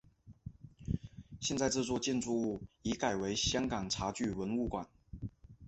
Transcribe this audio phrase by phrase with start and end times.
[1.39, 4.87] 现在这座建筑物已改为香港茶具文物馆。